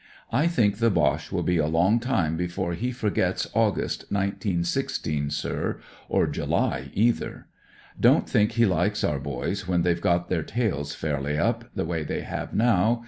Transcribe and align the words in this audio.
I 0.31 0.47
think 0.47 0.77
the 0.79 0.89
Boche 0.89 1.31
will 1.31 1.43
be 1.43 1.59
a 1.59 1.67
long 1.67 1.99
time 1.99 2.35
before 2.35 2.73
he 2.73 2.91
forgets 2.91 3.47
August, 3.53 4.05
1916, 4.09 5.29
sir, 5.29 5.79
or 6.09 6.25
July, 6.25 6.89
either. 6.95 7.45
Don't 7.99 8.27
think 8.27 8.53
he 8.53 8.65
likes 8.65 9.03
our 9.03 9.19
boys 9.19 9.67
when 9.67 9.83
they've 9.83 10.01
got 10.01 10.27
their 10.27 10.41
tails 10.41 10.95
fairly 10.95 11.37
up, 11.37 11.65
the 11.75 11.85
way 11.85 12.03
they 12.03 12.21
have 12.21 12.51
now. 12.51 12.99